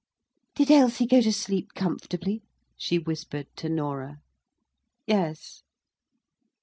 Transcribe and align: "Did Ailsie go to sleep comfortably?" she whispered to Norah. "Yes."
"Did 0.55 0.71
Ailsie 0.71 1.05
go 1.05 1.21
to 1.21 1.31
sleep 1.31 1.75
comfortably?" 1.75 2.41
she 2.75 2.97
whispered 2.97 3.55
to 3.57 3.69
Norah. 3.69 4.19
"Yes." 5.05 5.61